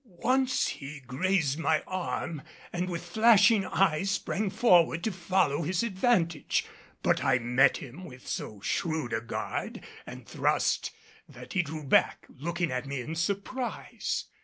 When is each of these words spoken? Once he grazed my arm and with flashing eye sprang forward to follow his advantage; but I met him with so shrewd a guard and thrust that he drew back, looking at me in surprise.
Once 0.03 0.67
he 0.69 0.99
grazed 0.99 1.59
my 1.59 1.83
arm 1.85 2.41
and 2.73 2.89
with 2.89 3.05
flashing 3.05 3.63
eye 3.67 4.01
sprang 4.01 4.49
forward 4.49 5.03
to 5.03 5.11
follow 5.11 5.61
his 5.61 5.83
advantage; 5.83 6.65
but 7.03 7.23
I 7.23 7.37
met 7.37 7.77
him 7.77 8.05
with 8.05 8.25
so 8.27 8.59
shrewd 8.61 9.13
a 9.13 9.21
guard 9.21 9.85
and 10.07 10.27
thrust 10.27 10.89
that 11.29 11.53
he 11.53 11.61
drew 11.61 11.83
back, 11.83 12.25
looking 12.29 12.71
at 12.71 12.87
me 12.87 12.99
in 12.99 13.13
surprise. 13.13 14.25